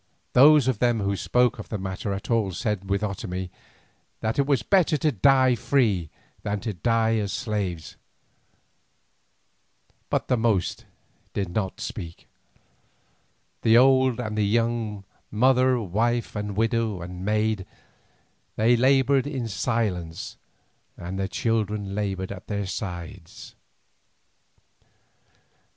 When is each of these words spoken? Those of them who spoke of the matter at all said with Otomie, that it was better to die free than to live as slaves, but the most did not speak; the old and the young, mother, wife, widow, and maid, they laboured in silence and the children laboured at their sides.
Those 0.33 0.67
of 0.67 0.79
them 0.79 1.01
who 1.01 1.15
spoke 1.15 1.59
of 1.59 1.69
the 1.69 1.77
matter 1.77 2.11
at 2.11 2.31
all 2.31 2.51
said 2.53 2.89
with 2.89 3.03
Otomie, 3.03 3.51
that 4.21 4.39
it 4.39 4.47
was 4.47 4.63
better 4.63 4.97
to 4.97 5.11
die 5.11 5.53
free 5.53 6.09
than 6.41 6.59
to 6.61 6.73
live 6.83 7.19
as 7.23 7.31
slaves, 7.31 7.97
but 10.09 10.27
the 10.27 10.37
most 10.37 10.85
did 11.33 11.49
not 11.49 11.79
speak; 11.79 12.27
the 13.61 13.77
old 13.77 14.19
and 14.19 14.35
the 14.35 14.47
young, 14.47 15.03
mother, 15.29 15.79
wife, 15.79 16.33
widow, 16.33 16.99
and 17.03 17.23
maid, 17.23 17.67
they 18.55 18.75
laboured 18.75 19.27
in 19.27 19.47
silence 19.47 20.35
and 20.97 21.19
the 21.19 21.27
children 21.27 21.93
laboured 21.93 22.31
at 22.31 22.47
their 22.47 22.65
sides. 22.65 23.53